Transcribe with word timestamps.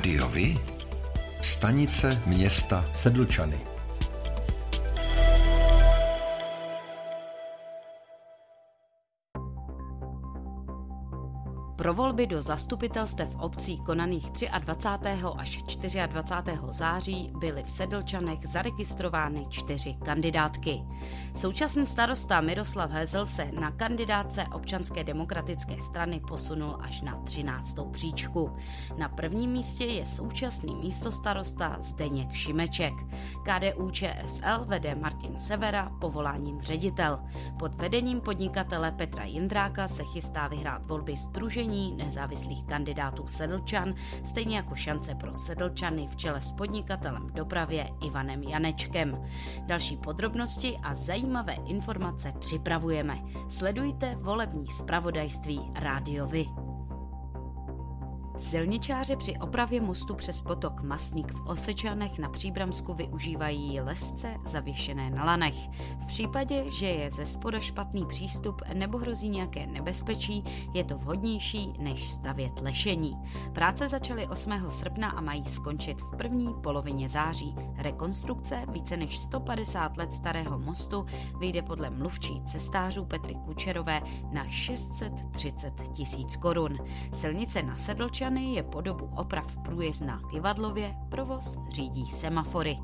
Rádiovi? 0.00 0.58
Stanice 1.42 2.22
města 2.26 2.84
Sedlčany. 2.92 3.69
Pro 11.80 11.94
volby 11.94 12.26
do 12.26 12.42
zastupitelstev 12.42 13.36
obcí 13.38 13.78
konaných 13.78 14.30
23. 14.58 15.08
až 15.36 15.62
24. 16.06 16.58
září 16.70 17.32
byly 17.38 17.62
v 17.62 17.70
Sedlčanech 17.70 18.38
zaregistrovány 18.46 19.46
čtyři 19.48 19.96
kandidátky. 20.04 20.82
Současný 21.34 21.86
starosta 21.86 22.40
Miroslav 22.40 22.90
Hezel 22.90 23.26
se 23.26 23.50
na 23.60 23.70
kandidátce 23.70 24.44
občanské 24.52 25.04
demokratické 25.04 25.80
strany 25.80 26.20
posunul 26.28 26.76
až 26.80 27.00
na 27.00 27.16
13. 27.16 27.76
příčku. 27.90 28.56
Na 28.98 29.08
prvním 29.08 29.50
místě 29.50 29.84
je 29.84 30.06
současný 30.06 30.76
místostarosta 30.76 31.76
Zdeněk 31.80 32.32
Šimeček. 32.32 32.94
KDU 33.42 33.90
ČSL 33.90 34.64
vede 34.64 34.94
Martin 34.94 35.38
Severa 35.38 35.92
povoláním 36.00 36.60
ředitel. 36.60 37.18
Pod 37.58 37.74
vedením 37.74 38.20
podnikatele 38.20 38.92
Petra 38.92 39.24
Jindráka 39.24 39.88
se 39.88 40.04
chystá 40.04 40.48
vyhrát 40.48 40.86
volby 40.86 41.16
Združení 41.16 41.70
Združení 41.80 42.04
nezávislých 42.04 42.64
kandidátů 42.64 43.26
Sedlčan, 43.26 43.94
stejně 44.24 44.56
jako 44.56 44.74
šance 44.74 45.14
pro 45.14 45.34
Sedlčany 45.34 46.06
v 46.06 46.16
čele 46.16 46.40
s 46.40 46.52
podnikatelem 46.52 47.26
v 47.26 47.32
dopravě 47.32 47.88
Ivanem 48.06 48.42
Janečkem. 48.42 49.24
Další 49.66 49.96
podrobnosti 49.96 50.78
a 50.82 50.94
zajímavé 50.94 51.54
informace 51.66 52.32
připravujeme. 52.38 53.22
Sledujte 53.48 54.16
volební 54.20 54.66
zpravodajství 54.68 55.60
Rádiovi. 55.74 56.69
Silničáři 58.40 59.16
při 59.16 59.36
opravě 59.36 59.80
mostu 59.80 60.14
přes 60.14 60.42
potok 60.42 60.82
Masník 60.82 61.32
v 61.32 61.46
Osečanech 61.46 62.18
na 62.18 62.28
Příbramsku 62.28 62.94
využívají 62.94 63.80
lesce 63.80 64.36
zavěšené 64.46 65.10
na 65.10 65.24
lanech. 65.24 65.54
V 66.00 66.06
případě, 66.06 66.64
že 66.70 66.86
je 66.86 67.10
ze 67.10 67.26
spoda 67.26 67.60
špatný 67.60 68.06
přístup 68.06 68.62
nebo 68.74 68.98
hrozí 68.98 69.28
nějaké 69.28 69.66
nebezpečí, 69.66 70.44
je 70.74 70.84
to 70.84 70.98
vhodnější, 70.98 71.72
než 71.78 72.10
stavět 72.10 72.52
lešení. 72.60 73.16
Práce 73.52 73.88
začaly 73.88 74.26
8. 74.26 74.52
srpna 74.68 75.10
a 75.10 75.20
mají 75.20 75.44
skončit 75.44 76.00
v 76.00 76.16
první 76.16 76.54
polovině 76.62 77.08
září. 77.08 77.54
Rekonstrukce 77.76 78.62
více 78.68 78.96
než 78.96 79.18
150 79.18 79.96
let 79.96 80.12
starého 80.12 80.58
mostu 80.58 81.06
vyjde 81.38 81.62
podle 81.62 81.90
mluvčí 81.90 82.42
cestářů 82.44 83.04
Petry 83.04 83.34
Kučerové 83.34 84.02
na 84.32 84.48
630 84.48 85.72
tisíc 85.92 86.36
korun. 86.36 86.78
Silnice 87.12 87.62
na 87.62 87.76
Sedlčan 87.76 88.29
Občany 88.30 88.54
je 88.54 88.62
po 88.62 88.80
dobu 88.80 89.10
oprav 89.16 89.56
průjezdná 89.56 90.20
kivadlově, 90.30 90.94
provoz 91.08 91.58
řídí 91.70 92.06
semafory. 92.06 92.78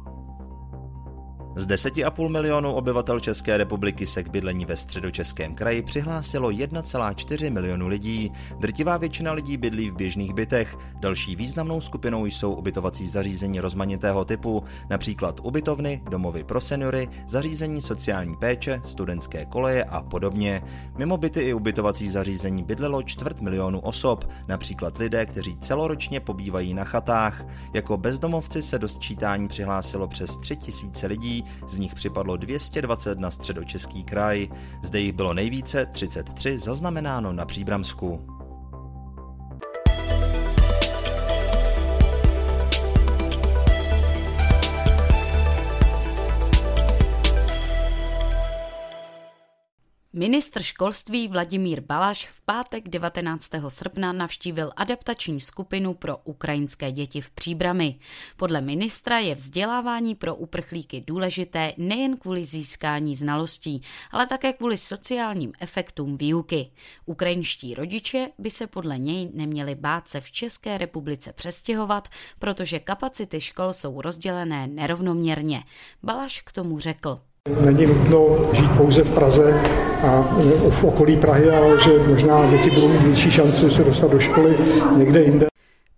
Z 1.58 1.66
10,5 1.66 2.28
milionů 2.28 2.72
obyvatel 2.72 3.20
České 3.20 3.56
republiky 3.56 4.06
se 4.06 4.22
k 4.22 4.28
bydlení 4.28 4.64
ve 4.64 4.76
středočeském 4.76 5.54
kraji 5.54 5.82
přihlásilo 5.82 6.50
1,4 6.50 7.52
milionu 7.52 7.88
lidí. 7.88 8.32
Drtivá 8.58 8.96
většina 8.96 9.32
lidí 9.32 9.56
bydlí 9.56 9.90
v 9.90 9.96
běžných 9.96 10.34
bytech. 10.34 10.76
Další 11.00 11.36
významnou 11.36 11.80
skupinou 11.80 12.26
jsou 12.26 12.52
ubytovací 12.52 13.06
zařízení 13.06 13.60
rozmanitého 13.60 14.24
typu, 14.24 14.64
například 14.90 15.40
ubytovny, 15.42 16.02
domovy 16.10 16.44
pro 16.44 16.60
seniory, 16.60 17.08
zařízení 17.26 17.82
sociální 17.82 18.36
péče, 18.36 18.80
studentské 18.84 19.44
koleje 19.44 19.84
a 19.84 20.02
podobně. 20.02 20.62
Mimo 20.96 21.16
byty 21.16 21.40
i 21.40 21.54
ubytovací 21.54 22.08
zařízení 22.08 22.62
bydlelo 22.62 23.02
čtvrt 23.02 23.40
milionu 23.40 23.80
osob, 23.80 24.24
například 24.48 24.98
lidé, 24.98 25.26
kteří 25.26 25.58
celoročně 25.60 26.20
pobývají 26.20 26.74
na 26.74 26.84
chatách. 26.84 27.44
Jako 27.74 27.96
bezdomovci 27.96 28.62
se 28.62 28.78
do 28.78 28.88
sčítání 28.88 29.48
přihlásilo 29.48 30.08
přes 30.08 30.38
3000 30.38 31.06
lidí, 31.06 31.45
z 31.66 31.78
nich 31.78 31.94
připadlo 31.94 32.36
220 32.36 33.18
na 33.18 33.30
středočeský 33.30 34.04
kraj. 34.04 34.48
Zde 34.82 35.00
jich 35.00 35.12
bylo 35.12 35.34
nejvíce 35.34 35.86
33 35.86 36.58
zaznamenáno 36.58 37.32
na 37.32 37.46
Příbramsku. 37.46 38.35
Ministr 50.18 50.62
školství 50.62 51.28
Vladimír 51.28 51.80
Balaš 51.80 52.26
v 52.26 52.40
pátek 52.40 52.88
19. 52.88 53.50
srpna 53.68 54.12
navštívil 54.12 54.72
adaptační 54.76 55.40
skupinu 55.40 55.94
pro 55.94 56.16
ukrajinské 56.16 56.92
děti 56.92 57.20
v 57.20 57.30
Příbrami. 57.30 57.98
Podle 58.36 58.60
ministra 58.60 59.18
je 59.18 59.34
vzdělávání 59.34 60.14
pro 60.14 60.34
uprchlíky 60.34 61.04
důležité 61.06 61.72
nejen 61.76 62.16
kvůli 62.16 62.44
získání 62.44 63.16
znalostí, 63.16 63.82
ale 64.10 64.26
také 64.26 64.52
kvůli 64.52 64.78
sociálním 64.78 65.52
efektům 65.60 66.16
výuky. 66.16 66.70
Ukrajinští 67.06 67.74
rodiče 67.74 68.28
by 68.38 68.50
se 68.50 68.66
podle 68.66 68.98
něj 68.98 69.30
neměli 69.34 69.74
bát 69.74 70.08
se 70.08 70.20
v 70.20 70.30
České 70.30 70.78
republice 70.78 71.32
přestěhovat, 71.32 72.08
protože 72.38 72.80
kapacity 72.80 73.40
škol 73.40 73.72
jsou 73.72 74.00
rozdělené 74.00 74.66
nerovnoměrně. 74.66 75.64
Balaš 76.02 76.40
k 76.40 76.52
tomu 76.52 76.80
řekl. 76.80 77.20
Není 77.64 77.86
nutno 77.86 78.26
žít 78.52 78.70
pouze 78.76 79.04
v 79.04 79.10
Praze 79.10 79.60
a 80.02 80.28
v 80.70 80.84
okolí 80.84 81.16
Prahy, 81.16 81.50
ale 81.50 81.80
že 81.80 81.90
možná 82.08 82.46
děti 82.50 82.70
budou 82.70 82.88
mít 82.88 83.02
větší 83.02 83.30
šanci 83.30 83.70
se 83.70 83.84
dostat 83.84 84.10
do 84.10 84.18
školy 84.20 84.56
někde 84.96 85.22
jinde. 85.22 85.46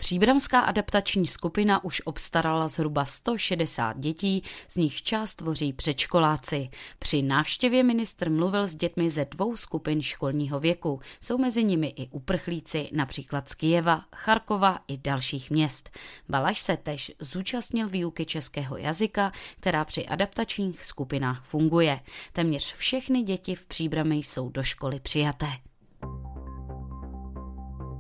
Příbramská 0.01 0.61
adaptační 0.61 1.27
skupina 1.27 1.85
už 1.85 2.03
obstarala 2.05 2.69
zhruba 2.69 3.05
160 3.05 3.99
dětí, 3.99 4.43
z 4.69 4.77
nich 4.77 5.03
část 5.03 5.35
tvoří 5.35 5.73
předškoláci. 5.73 6.69
Při 6.99 7.23
návštěvě 7.23 7.83
ministr 7.83 8.31
mluvil 8.31 8.67
s 8.67 8.75
dětmi 8.75 9.11
ze 9.11 9.25
dvou 9.25 9.57
skupin 9.57 10.03
školního 10.03 10.61
věku. 10.61 11.01
Jsou 11.21 11.39
mezi 11.39 11.65
nimi 11.65 11.87
i 11.97 12.09
uprchlíci, 12.09 12.91
například 12.93 13.49
z 13.49 13.55
Kijeva, 13.55 14.05
Charkova 14.17 14.79
i 14.89 14.99
dalších 14.99 15.51
měst. 15.51 15.91
Balaš 16.29 16.61
se 16.61 16.77
tež 16.77 17.13
zúčastnil 17.21 17.89
výuky 17.89 18.27
českého 18.27 18.77
jazyka, 18.77 19.33
která 19.57 19.85
při 19.85 20.07
adaptačních 20.07 20.85
skupinách 20.85 21.45
funguje. 21.45 22.01
Téměř 22.33 22.75
všechny 22.75 23.23
děti 23.23 23.55
v 23.55 23.65
Příbrami 23.65 24.17
jsou 24.17 24.49
do 24.49 24.63
školy 24.63 25.01
přijaté. 25.01 25.49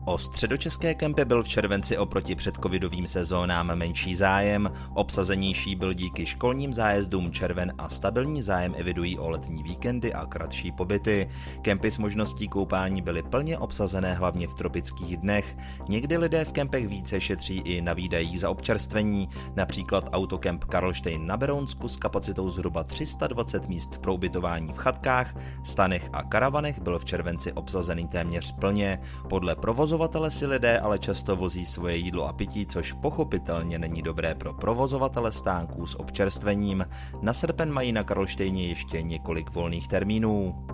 O 0.08 0.18
středočeské 0.18 0.94
kempy 0.94 1.24
byl 1.24 1.42
v 1.42 1.48
červenci 1.48 1.98
oproti 1.98 2.34
předcovidovým 2.34 3.06
sezónám 3.06 3.74
menší 3.74 4.14
zájem, 4.14 4.72
obsazenější 4.94 5.76
byl 5.76 5.92
díky 5.92 6.26
školním 6.26 6.74
zájezdům 6.74 7.32
červen 7.32 7.72
a 7.78 7.88
stabilní 7.88 8.42
zájem 8.42 8.74
evidují 8.76 9.18
o 9.18 9.30
letní 9.30 9.62
víkendy 9.62 10.14
a 10.14 10.26
kratší 10.26 10.72
pobyty. 10.72 11.28
Kempy 11.62 11.90
s 11.90 11.98
možností 11.98 12.48
koupání 12.48 13.02
byly 13.02 13.22
plně 13.22 13.58
obsazené 13.58 14.14
hlavně 14.14 14.48
v 14.48 14.54
tropických 14.54 15.16
dnech. 15.16 15.56
Někdy 15.88 16.16
lidé 16.16 16.44
v 16.44 16.52
kempech 16.52 16.88
více 16.88 17.20
šetří 17.20 17.58
i 17.58 17.80
na 17.80 17.92
výdajích 17.92 18.40
za 18.40 18.50
občerstvení, 18.50 19.28
například 19.56 20.08
autokemp 20.12 20.64
Karlštejn 20.64 21.26
na 21.26 21.36
Berounsku 21.36 21.88
s 21.88 21.96
kapacitou 21.96 22.50
zhruba 22.50 22.84
320 22.84 23.68
míst 23.68 23.98
pro 23.98 24.14
ubytování 24.14 24.72
v 24.72 24.76
chatkách, 24.76 25.34
stanech 25.64 26.08
a 26.12 26.22
karavanech 26.22 26.80
byl 26.80 26.98
v 26.98 27.04
červenci 27.04 27.52
obsazený 27.52 28.08
téměř 28.08 28.52
plně. 28.52 29.00
Podle 29.28 29.54
provozu 29.54 29.97
Provozovatele 29.98 30.30
si 30.30 30.46
lidé 30.46 30.78
ale 30.78 30.98
často 30.98 31.36
vozí 31.36 31.66
svoje 31.66 31.96
jídlo 31.96 32.28
a 32.28 32.32
pití, 32.32 32.66
což 32.66 32.92
pochopitelně 32.92 33.78
není 33.78 34.02
dobré 34.02 34.34
pro 34.34 34.54
provozovatele 34.54 35.32
stánků 35.32 35.86
s 35.86 36.00
občerstvením. 36.00 36.86
Na 37.22 37.32
srpen 37.32 37.72
mají 37.72 37.92
na 37.92 38.04
Karlštejně 38.04 38.66
ještě 38.66 39.02
několik 39.02 39.50
volných 39.50 39.88
termínů. 39.88 40.66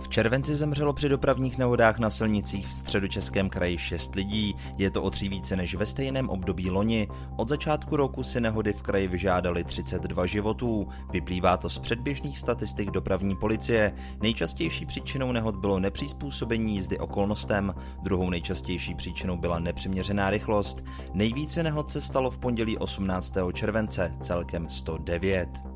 V 0.00 0.08
červenci 0.08 0.54
zemřelo 0.54 0.92
při 0.92 1.08
dopravních 1.08 1.58
nehodách 1.58 1.98
na 1.98 2.10
silnicích 2.10 2.66
v 2.66 2.74
středočeském 2.74 3.48
kraji 3.48 3.78
6 3.78 4.14
lidí, 4.14 4.54
je 4.78 4.90
to 4.90 5.02
o 5.02 5.10
tři 5.10 5.28
více 5.28 5.56
než 5.56 5.74
ve 5.74 5.86
stejném 5.86 6.28
období 6.28 6.70
loni. 6.70 7.08
Od 7.36 7.48
začátku 7.48 7.96
roku 7.96 8.22
si 8.22 8.40
nehody 8.40 8.72
v 8.72 8.82
kraji 8.82 9.08
vyžádali 9.08 9.64
32 9.64 10.26
životů. 10.26 10.88
Vyplývá 11.12 11.56
to 11.56 11.68
z 11.68 11.78
předběžných 11.78 12.38
statistik 12.38 12.90
dopravní 12.90 13.36
policie. 13.36 13.92
Nejčastější 14.20 14.86
příčinou 14.86 15.32
nehod 15.32 15.56
bylo 15.56 15.80
nepřizpůsobení 15.80 16.74
jízdy 16.74 16.98
okolnostem, 16.98 17.74
druhou 18.02 18.30
nejčastější 18.30 18.94
příčinou 18.94 19.36
byla 19.36 19.58
nepřiměřená 19.58 20.30
rychlost. 20.30 20.84
Nejvíce 21.14 21.62
nehod 21.62 21.90
se 21.90 22.00
stalo 22.00 22.30
v 22.30 22.38
pondělí 22.38 22.78
18. 22.78 23.34
července, 23.52 24.14
celkem 24.20 24.68
109. 24.68 25.73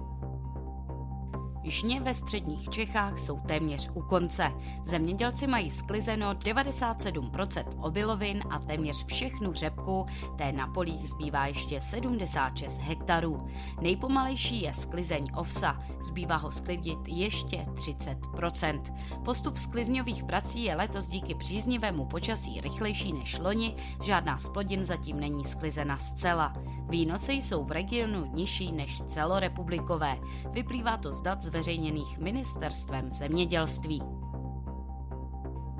Žně 1.68 2.00
ve 2.00 2.14
středních 2.14 2.68
Čechách 2.68 3.18
jsou 3.18 3.40
téměř 3.40 3.90
u 3.94 4.02
konce. 4.02 4.52
Zemědělci 4.84 5.46
mají 5.46 5.70
sklizeno 5.70 6.32
97% 6.32 7.64
obilovin 7.80 8.42
a 8.50 8.58
téměř 8.58 9.04
všechnu 9.04 9.52
řepku, 9.52 10.06
té 10.36 10.52
na 10.52 10.66
polích 10.66 11.08
zbývá 11.08 11.46
ještě 11.46 11.80
76 11.80 12.80
hektarů. 12.80 13.48
Nejpomalejší 13.80 14.62
je 14.62 14.74
sklizeň 14.74 15.26
ovsa, 15.36 15.78
zbývá 16.00 16.36
ho 16.36 16.50
sklidit 16.50 16.98
ještě 17.06 17.56
30%. 17.56 18.80
Postup 19.24 19.58
sklizňových 19.58 20.24
prací 20.24 20.64
je 20.64 20.76
letos 20.76 21.06
díky 21.06 21.34
příznivému 21.34 22.06
počasí 22.06 22.60
rychlejší 22.60 23.12
než 23.12 23.38
loni, 23.38 23.76
žádná 24.02 24.38
z 24.38 24.48
plodin 24.48 24.84
zatím 24.84 25.20
není 25.20 25.44
sklizena 25.44 25.96
zcela. 25.96 26.52
Výnosy 26.88 27.32
jsou 27.32 27.64
v 27.64 27.73
regionu 27.73 28.31
nižší 28.35 28.73
než 28.73 29.02
celorepublikové. 29.02 30.19
Vyplývá 30.50 30.96
to 30.96 31.12
z 31.12 31.20
dat 31.20 31.43
zveřejněných 31.43 32.19
ministerstvem 32.19 33.12
zemědělství. 33.12 34.02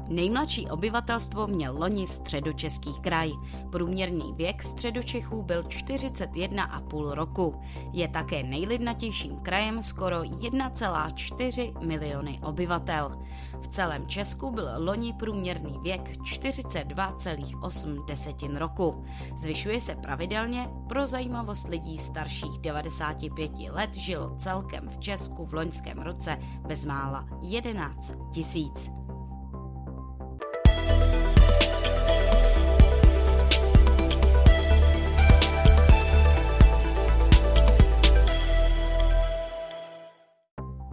Nejmladší 0.09 0.71
obyvatelstvo 0.71 1.47
měl 1.47 1.79
loni 1.79 2.07
středočeský 2.07 2.95
kraj. 3.01 3.33
Průměrný 3.71 4.33
věk 4.37 4.63
středočechů 4.63 5.43
byl 5.43 5.63
41,5 5.63 7.11
roku. 7.11 7.55
Je 7.93 8.09
také 8.09 8.43
nejlidnatějším 8.43 9.37
krajem 9.37 9.83
skoro 9.83 10.21
1,4 10.21 11.87
miliony 11.87 12.41
obyvatel. 12.43 13.19
V 13.61 13.69
celém 13.69 14.07
Česku 14.07 14.51
byl 14.51 14.69
loni 14.77 15.13
průměrný 15.13 15.79
věk 15.83 16.11
42,8 16.11 18.05
desetin 18.05 18.57
roku. 18.57 19.05
Zvyšuje 19.39 19.81
se 19.81 19.95
pravidelně, 19.95 20.69
pro 20.89 21.07
zajímavost 21.07 21.69
lidí 21.69 21.99
starších 21.99 22.59
95 22.61 23.53
let 23.71 23.95
žilo 23.95 24.35
celkem 24.37 24.89
v 24.89 24.99
Česku 24.99 25.45
v 25.45 25.55
loňském 25.55 25.99
roce 25.99 26.39
bezmála 26.67 27.29
11 27.43 28.13
tisíc. 28.33 28.98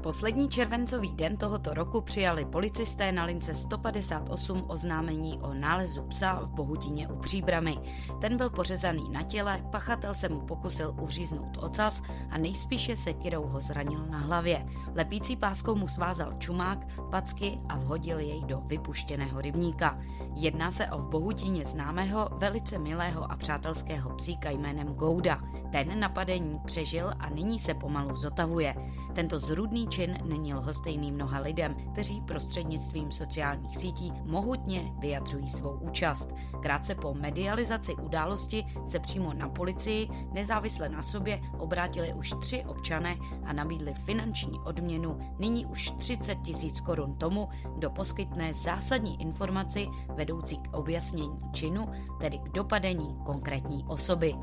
Poslední 0.05 0.49
červencový 0.49 1.13
den 1.13 1.37
tohoto 1.37 1.73
roku 1.73 2.01
přijali 2.01 2.45
policisté 2.45 3.11
na 3.11 3.25
lince 3.25 3.53
158 3.53 4.63
oznámení 4.67 5.39
o 5.41 5.53
nálezu 5.53 6.03
psa 6.03 6.39
v 6.43 6.49
Bohutině 6.49 7.07
u 7.07 7.15
Příbramy. 7.15 7.77
Ten 8.21 8.37
byl 8.37 8.49
pořezaný 8.49 9.09
na 9.09 9.23
těle, 9.23 9.65
pachatel 9.71 10.13
se 10.13 10.29
mu 10.29 10.41
pokusil 10.41 10.95
uříznout 11.01 11.57
ocas 11.57 12.01
a 12.29 12.37
nejspíše 12.37 12.95
se 12.95 13.13
kirou 13.13 13.47
ho 13.47 13.61
zranil 13.61 14.05
na 14.05 14.17
hlavě. 14.17 14.65
Lepící 14.95 15.35
páskou 15.35 15.75
mu 15.75 15.87
svázal 15.87 16.33
čumák, 16.37 16.79
packy 17.11 17.59
a 17.69 17.77
vhodil 17.77 18.19
jej 18.19 18.43
do 18.43 18.61
vypuštěného 18.65 19.41
rybníka. 19.41 19.99
Jedná 20.35 20.71
se 20.71 20.87
o 20.87 20.97
v 20.97 21.09
Bohutině 21.09 21.65
známého, 21.65 22.29
velice 22.31 22.77
milého 22.79 23.31
a 23.31 23.35
přátelského 23.37 24.15
psíka 24.15 24.49
jménem 24.49 24.87
Gouda. 24.87 25.41
Ten 25.71 25.99
napadení 25.99 26.59
přežil 26.65 27.11
a 27.19 27.29
nyní 27.29 27.59
se 27.59 27.73
pomalu 27.73 28.15
zotavuje. 28.15 28.75
Tento 29.13 29.39
zrudný 29.39 29.87
čin 29.95 30.17
není 30.23 30.53
lhostejný 30.53 31.11
mnoha 31.11 31.39
lidem, 31.39 31.75
kteří 31.91 32.21
prostřednictvím 32.21 33.11
sociálních 33.11 33.77
sítí 33.77 34.13
mohutně 34.23 34.91
vyjadřují 34.99 35.49
svou 35.49 35.71
účast. 35.71 36.35
Krátce 36.61 36.95
po 36.95 37.13
medializaci 37.13 37.95
události 37.95 38.65
se 38.85 38.99
přímo 38.99 39.33
na 39.33 39.49
policii 39.49 40.09
nezávisle 40.31 40.89
na 40.89 41.03
sobě 41.03 41.41
obrátili 41.57 42.13
už 42.13 42.33
tři 42.41 42.65
občané 42.67 43.15
a 43.45 43.53
nabídli 43.53 43.93
finanční 43.93 44.59
odměnu 44.59 45.17
nyní 45.39 45.65
už 45.65 45.91
30 45.97 46.35
tisíc 46.35 46.79
korun 46.79 47.15
tomu, 47.15 47.49
kdo 47.75 47.89
poskytne 47.89 48.53
zásadní 48.53 49.21
informaci 49.21 49.87
vedoucí 50.15 50.57
k 50.57 50.73
objasnění 50.73 51.37
činu, 51.53 51.89
tedy 52.19 52.37
k 52.37 52.49
dopadení 52.49 53.15
konkrétní 53.25 53.85
osoby. 53.87 54.35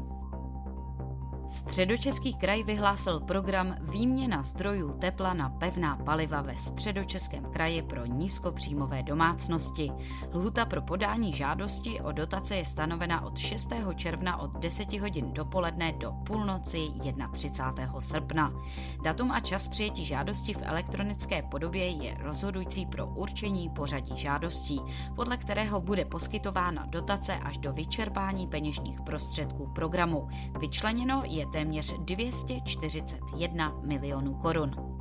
Středočeský 1.52 2.34
kraj 2.34 2.62
vyhlásil 2.62 3.20
program 3.20 3.76
Výměna 3.80 4.42
zdrojů 4.42 4.92
tepla 4.92 5.34
na 5.34 5.50
pevná 5.50 5.96
paliva 5.96 6.42
ve 6.42 6.58
středočeském 6.58 7.44
kraji 7.44 7.82
pro 7.82 8.06
nízkopříjmové 8.06 9.02
domácnosti. 9.02 9.92
Lhuta 10.34 10.64
pro 10.64 10.82
podání 10.82 11.32
žádosti 11.32 12.00
o 12.00 12.12
dotace 12.12 12.56
je 12.56 12.64
stanovena 12.64 13.20
od 13.20 13.38
6. 13.38 13.72
června 13.96 14.36
od 14.36 14.50
10 14.58 14.92
hodin 14.92 15.32
dopoledne 15.32 15.92
do 15.92 16.12
půlnoci 16.26 16.88
31. 17.32 18.00
srpna. 18.00 18.52
Datum 19.02 19.32
a 19.32 19.40
čas 19.40 19.66
přijetí 19.66 20.06
žádosti 20.06 20.54
v 20.54 20.62
elektronické 20.62 21.42
podobě 21.42 21.88
je 21.88 22.16
rozhodující 22.20 22.86
pro 22.86 23.06
určení 23.06 23.68
pořadí 23.68 24.16
žádostí, 24.16 24.80
podle 25.16 25.36
kterého 25.36 25.80
bude 25.80 26.04
poskytována 26.04 26.86
dotace 26.86 27.34
až 27.34 27.58
do 27.58 27.72
vyčerpání 27.72 28.46
peněžních 28.46 29.00
prostředků 29.00 29.66
programu. 29.66 30.28
Vyčleněno 30.60 31.22
je 31.26 31.41
je 31.42 31.48
téměř 31.48 31.94
241 31.98 33.80
milionů 33.82 34.34
korun. 34.34 34.91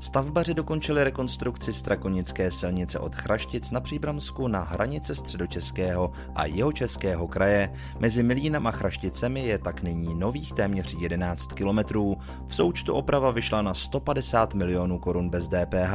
Stavbaři 0.00 0.54
dokončili 0.54 1.04
rekonstrukci 1.04 1.72
Strakonické 1.72 2.50
silnice 2.50 2.98
od 2.98 3.14
Chraštic 3.14 3.70
na 3.70 3.80
Příbramsku 3.80 4.48
na 4.48 4.62
hranice 4.62 5.14
středočeského 5.14 6.12
a 6.34 6.46
jihočeského 6.46 7.28
kraje. 7.28 7.72
Mezi 7.98 8.22
Milínem 8.22 8.66
a 8.66 8.70
Chrašticemi 8.70 9.46
je 9.46 9.58
tak 9.58 9.82
nyní 9.82 10.14
nových 10.14 10.52
téměř 10.52 10.96
11 10.98 11.52
kilometrů. 11.52 12.16
V 12.46 12.54
součtu 12.54 12.94
oprava 12.94 13.30
vyšla 13.30 13.62
na 13.62 13.74
150 13.74 14.54
milionů 14.54 14.98
korun 14.98 15.30
bez 15.30 15.48
DPH. 15.48 15.94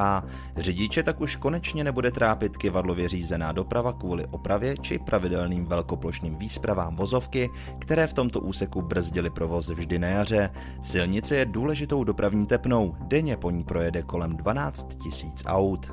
Řidiče 0.58 1.04
tak 1.04 1.22
už 1.22 1.36
konečně 1.36 1.84
nebude 1.84 2.12
trápit 2.12 2.58
kivadlově 2.58 3.10
řízená 3.10 3.52
doprava 3.52 3.94
kvůli 3.94 4.26
opravě 4.26 4.78
či 4.78 5.00
pravidelným 5.00 5.66
velkoplošným 5.66 6.36
výspravám 6.36 6.96
vozovky, 6.96 7.50
které 7.80 8.08
v 8.08 8.14
tomto 8.14 8.40
úseku 8.40 8.82
brzdily 8.82 9.30
provoz 9.30 9.70
vždy 9.70 10.00
na 10.00 10.08
jaře. 10.08 10.50
Silnice 10.82 11.36
je 11.36 11.46
důležitou 11.46 12.04
dopravní 12.04 12.46
tepnou, 12.46 12.96
denně 13.00 13.38
po 13.38 13.52
ní 13.52 13.64
projede 13.64 13.93
jede 13.94 14.06
kolem 14.06 14.38
12 14.38 14.98
tisíc 15.04 15.44
aut. 15.46 15.92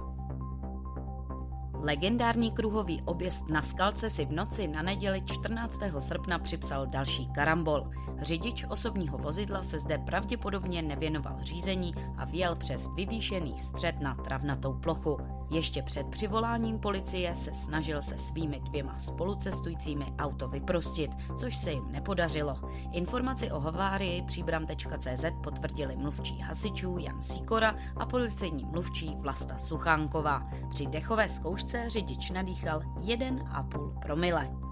Legendární 1.75 2.51
kruhový 2.51 3.03
objezd 3.05 3.49
na 3.49 3.63
skalce 3.63 4.11
si 4.11 4.25
v 4.25 4.33
noci 4.33 4.69
na 4.69 4.83
neděli 4.83 5.23
14. 5.23 5.79
srpna 5.99 6.39
připsal 6.39 6.87
další 6.87 7.27
karambol. 7.27 7.91
Řidič 8.19 8.65
osobního 8.69 9.19
vozidla 9.19 9.63
se 9.63 9.79
zde 9.79 9.99
pravděpodobně 9.99 10.83
nevěnoval 10.83 11.37
řízení 11.41 11.95
a 12.17 12.25
vjel 12.25 12.57
přes 12.57 12.89
vyvýšený 12.97 13.59
střed 13.59 14.01
na 14.01 14.15
travnatou 14.15 14.73
plochu. 14.73 15.17
Ještě 15.51 15.83
před 15.83 16.07
přivoláním 16.07 16.79
policie 16.79 17.35
se 17.35 17.55
snažil 17.55 18.03
se 18.03 18.19
svými 18.19 18.61
dvěma 18.61 18.99
spolucestujícími 18.99 20.05
auto 20.19 20.49
vyprostit, 20.49 21.11
což 21.37 21.57
se 21.57 21.71
jim 21.71 21.93
nepodařilo. 21.93 22.57
Informaci 22.93 23.51
o 23.51 23.61
havárii 23.61 24.23
příbram.cz 24.23 25.25
potvrdili 25.43 25.97
mluvčí 25.97 26.39
hasičů 26.39 26.99
Jan 26.99 27.23
Sikora 27.23 27.77
a 27.97 28.07
policejní 28.07 28.65
mluvčí 28.65 29.17
Vlasta 29.19 29.59
Suchánková. 29.59 30.51
Při 30.69 30.87
dechové 30.87 31.29
zkoušce 31.29 31.85
řidič 31.89 32.31
nadýchal 32.31 32.81
1,5 32.81 33.99
promile. 33.99 34.70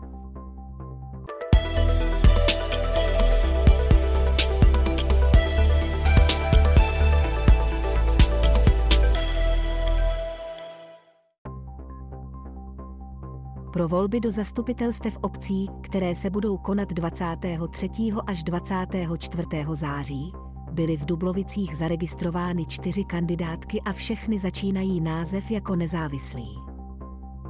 Pro 13.79 13.89
volby 13.89 14.21
do 14.21 14.31
zastupitelstev 14.31 15.19
obcí, 15.21 15.71
které 15.83 16.15
se 16.15 16.31
budou 16.31 16.57
konat 16.57 16.89
23. 16.89 17.91
až 18.27 18.43
24. 18.43 19.49
září, 19.73 20.33
byly 20.73 20.97
v 20.97 21.05
Dublovicích 21.05 21.77
zaregistrovány 21.77 22.67
čtyři 22.67 23.05
kandidátky 23.05 23.81
a 23.81 23.93
všechny 23.93 24.39
začínají 24.39 25.01
název 25.01 25.51
jako 25.51 25.77
nezávislý. 25.77 26.59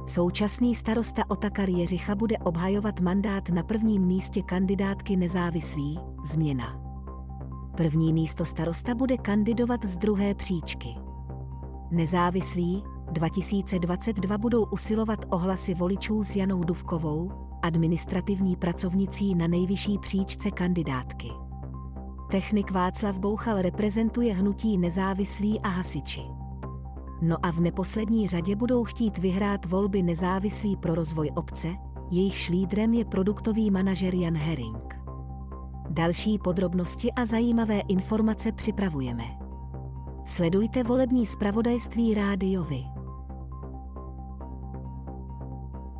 Současný 0.07 0.75
starosta 0.75 1.23
Otakar 1.27 1.69
Jeřicha 1.69 2.15
bude 2.15 2.37
obhajovat 2.37 2.99
mandát 2.99 3.49
na 3.49 3.63
prvním 3.63 4.01
místě 4.01 4.41
kandidátky 4.41 5.15
nezávislý, 5.15 5.99
změna. 6.25 6.81
První 7.77 8.13
místo 8.13 8.45
starosta 8.45 8.95
bude 8.95 9.17
kandidovat 9.17 9.85
z 9.85 9.97
druhé 9.97 10.35
příčky. 10.35 10.89
Nezávislý, 11.91 12.83
2022 13.11 14.37
budou 14.37 14.65
usilovat 14.65 15.25
o 15.29 15.37
hlasy 15.37 15.73
voličů 15.73 16.23
s 16.23 16.35
Janou 16.35 16.63
Duvkovou, 16.63 17.31
administrativní 17.61 18.55
pracovnicí 18.55 19.35
na 19.35 19.47
nejvyšší 19.47 19.97
příčce 19.97 20.51
kandidátky. 20.51 21.31
Technik 22.31 22.71
Václav 22.71 23.19
Bouchal 23.19 23.61
reprezentuje 23.61 24.33
hnutí 24.33 24.77
nezávislí 24.77 25.59
a 25.59 25.67
hasiči. 25.67 26.21
No 27.21 27.37
a 27.43 27.51
v 27.51 27.59
neposlední 27.59 28.27
řadě 28.27 28.55
budou 28.55 28.83
chtít 28.83 29.17
vyhrát 29.17 29.65
volby 29.65 30.03
nezávislí 30.03 30.77
pro 30.77 30.95
rozvoj 30.95 31.31
obce, 31.35 31.67
jejich 32.11 32.49
lídrem 32.49 32.93
je 32.93 33.05
produktový 33.05 33.71
manažer 33.71 34.15
Jan 34.15 34.37
Herring. 34.37 34.95
Další 35.89 36.39
podrobnosti 36.39 37.11
a 37.11 37.25
zajímavé 37.25 37.79
informace 37.79 38.51
připravujeme. 38.51 39.23
Sledujte 40.25 40.83
volební 40.83 41.25
zpravodajství 41.25 42.13
rádiovi. 42.13 42.98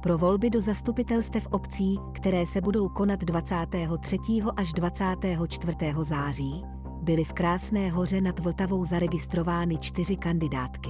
Pro 0.02 0.18
volby 0.18 0.50
do 0.50 0.62
zastupitelstev 0.62 1.48
obcí, 1.52 2.00
které 2.14 2.46
se 2.46 2.62
budou 2.62 2.90
konat 2.90 3.20
23. 3.20 4.18
až 4.58 4.74
24. 4.74 5.78
září, 6.02 6.64
byly 7.02 7.24
v 7.24 7.34
Krásné 7.34 7.90
hoře 7.90 8.22
nad 8.22 8.40
Vltavou 8.40 8.86
zaregistrovány 8.86 9.78
čtyři 9.78 10.18
kandidátky. 10.18 10.90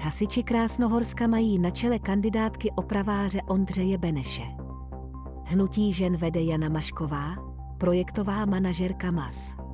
Hasiči 0.00 0.42
Krásnohorska 0.42 1.26
mají 1.26 1.58
na 1.58 1.70
čele 1.70 1.98
kandidátky 1.98 2.70
opraváře 2.76 3.40
Ondřeje 3.48 3.98
Beneše. 3.98 4.46
Hnutí 5.44 5.92
žen 5.92 6.16
vede 6.16 6.42
Jana 6.42 6.68
Mašková, 6.68 7.34
projektová 7.78 8.44
manažerka 8.44 9.10
MAS. 9.10 9.65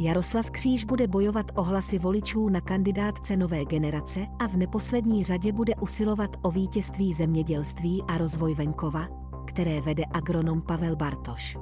Jaroslav 0.00 0.50
Kříž 0.50 0.84
bude 0.84 1.06
bojovat 1.06 1.46
o 1.54 1.62
hlasy 1.62 1.98
voličů 1.98 2.48
na 2.48 2.60
kandidátce 2.60 3.36
nové 3.36 3.64
generace 3.64 4.26
a 4.38 4.46
v 4.46 4.56
neposlední 4.56 5.24
řadě 5.24 5.52
bude 5.52 5.74
usilovat 5.74 6.30
o 6.42 6.50
vítězství 6.50 7.14
zemědělství 7.14 8.02
a 8.08 8.18
rozvoj 8.18 8.54
venkova, 8.54 9.08
které 9.46 9.80
vede 9.80 10.04
agronom 10.12 10.62
Pavel 10.62 10.96
Bartoš. 10.96 11.58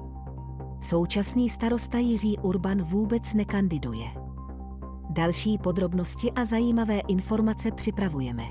Současný 0.81 1.51
starosta 1.51 1.99
Jiří 1.99 2.39
Urban 2.39 2.83
vůbec 2.83 3.35
nekandiduje. 3.35 4.07
Další 5.11 5.59
podrobnosti 5.59 6.33
a 6.33 6.45
zajímavé 6.45 6.99
informace 6.99 7.71
připravujeme. 7.71 8.45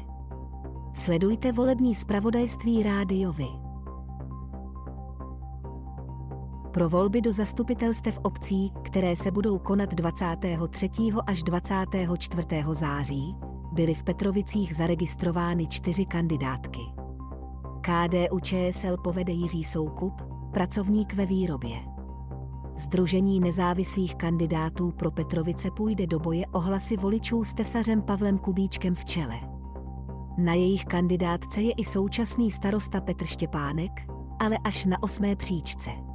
Sledujte 0.94 1.52
volební 1.52 1.96
zpravodajství 1.96 2.84
rádiovi. 2.84 3.65
Pro 6.76 6.90
volby 6.90 7.22
do 7.22 7.34
zastupitelstev 7.34 8.20
obcí, 8.22 8.72
které 8.84 9.16
se 9.16 9.32
budou 9.32 9.60
konat 9.60 9.94
23. 9.94 10.90
až 11.28 11.44
24. 11.44 12.48
září, 12.72 13.36
byly 13.72 13.94
v 13.94 14.04
Petrovicích 14.04 14.76
zaregistrovány 14.76 15.68
čtyři 15.68 16.06
kandidátky. 16.06 16.80
KDU 17.82 18.40
ČSL 18.40 18.98
povede 18.98 19.34
Jiří 19.34 19.64
Soukup, 19.64 20.22
pracovník 20.54 21.14
ve 21.14 21.26
výrobě. 21.26 21.78
Združení 22.78 23.40
nezávislých 23.40 24.16
kandidátů 24.16 24.92
pro 24.92 25.12
Petrovice 25.12 25.72
půjde 25.72 26.08
do 26.08 26.20
boje 26.20 26.46
o 26.48 26.60
hlasy 26.60 26.98
voličů 26.98 27.44
s 27.44 27.54
tesařem 27.54 28.02
Pavlem 28.02 28.38
Kubíčkem 28.38 28.96
v 28.96 29.06
čele. 29.06 29.40
Na 30.38 30.54
jejich 30.54 30.86
kandidátce 30.86 31.62
je 31.62 31.72
i 31.72 31.86
současný 31.86 32.52
starosta 32.52 33.02
Petr 33.02 33.26
Štěpánek, 33.26 33.92
ale 34.40 34.58
až 34.64 34.86
na 34.86 35.04
osmé 35.04 35.36
příčce. 35.36 36.15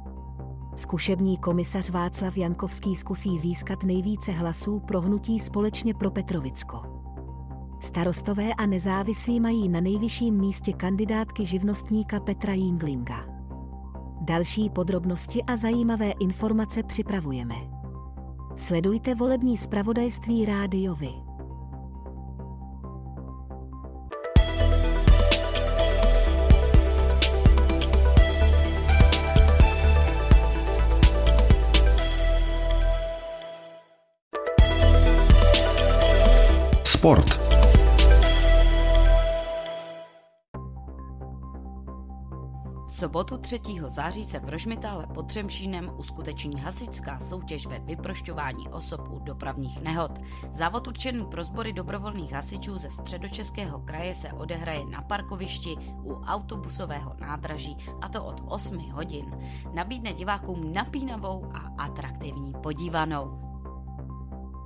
Zkušební 0.81 1.37
komisař 1.37 1.89
Václav 1.89 2.37
Jankovský 2.37 2.95
zkusí 2.95 3.39
získat 3.39 3.83
nejvíce 3.83 4.31
hlasů 4.31 4.79
pro 4.79 5.01
hnutí 5.01 5.39
společně 5.39 5.93
pro 5.93 6.11
Petrovicko. 6.11 6.81
Starostové 7.79 8.53
a 8.53 8.65
nezávislí 8.65 9.39
mají 9.39 9.69
na 9.69 9.81
nejvyšším 9.81 10.37
místě 10.37 10.73
kandidátky 10.73 11.45
živnostníka 11.45 12.19
Petra 12.19 12.53
Jinglinga. 12.53 13.25
Další 14.21 14.69
podrobnosti 14.69 15.43
a 15.43 15.57
zajímavé 15.57 16.11
informace 16.11 16.83
připravujeme. 16.83 17.55
Sledujte 18.55 19.15
volební 19.15 19.57
zpravodajství 19.57 20.45
rádiovi. 20.45 21.11
Sport. 37.01 37.39
sobotu 42.89 43.37
3. 43.37 43.59
září 43.87 44.25
se 44.25 44.39
v 44.39 44.49
Rožmitále 44.49 45.07
pod 45.07 45.27
Třemšínem 45.27 45.91
uskuteční 45.97 46.61
hasičská 46.61 47.19
soutěž 47.19 47.67
ve 47.67 47.79
vyprošťování 47.79 48.69
osob 48.69 49.01
u 49.09 49.19
dopravních 49.19 49.81
nehod. 49.81 50.11
Závod 50.53 50.87
určený 50.87 51.25
pro 51.25 51.43
sbory 51.43 51.73
dobrovolných 51.73 52.33
hasičů 52.33 52.77
ze 52.77 52.89
středočeského 52.89 53.79
kraje 53.79 54.15
se 54.15 54.33
odehraje 54.33 54.85
na 54.85 55.01
parkovišti 55.01 55.75
u 56.03 56.13
autobusového 56.13 57.15
nádraží 57.19 57.77
a 58.01 58.09
to 58.09 58.25
od 58.25 58.41
8 58.45 58.91
hodin. 58.91 59.37
Nabídne 59.73 60.13
divákům 60.13 60.73
napínavou 60.73 61.51
a 61.53 61.83
atraktivní 61.83 62.53
podívanou. 62.63 63.50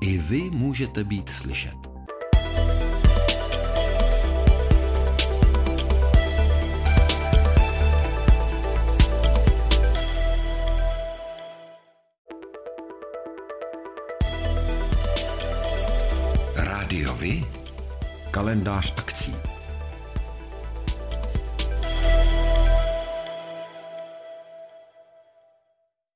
I 0.00 0.18
vy 0.18 0.50
můžete 0.50 1.04
být 1.04 1.28
slyšet. 1.28 1.76
Rádiovi 16.56 17.44
kalendář 18.30 18.94
akcí. 18.98 19.34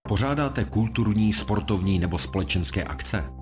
Pořádáte 0.09 0.65
kulturní, 0.65 1.33
sportovní 1.33 1.99
nebo 1.99 2.19
společenské 2.19 2.85
akce? 2.85 3.42